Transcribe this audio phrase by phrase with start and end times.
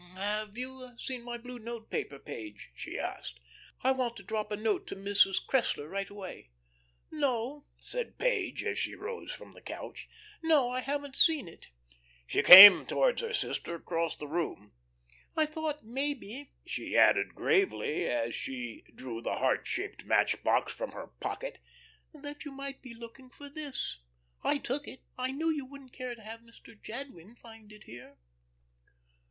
[0.15, 3.39] "Have you seen my blue note paper, Page?" she asked.
[3.83, 5.35] "I want to drop a note to Mrs.
[5.45, 6.49] Cressler, right away."
[7.11, 10.09] "No," said Page, as she rose from the couch.
[10.41, 11.67] "No, I haven't seen it."
[12.25, 14.73] She came towards her sister across the room.
[15.37, 20.93] "I thought, maybe," she added, gravely, as she drew the heart shaped match box from
[20.93, 21.59] her pocket,
[22.11, 23.99] "that you might be looking for this.
[24.41, 25.03] I took it.
[25.19, 26.75] I knew you wouldn't care to have Mr.
[26.81, 28.17] Jadwin find it here."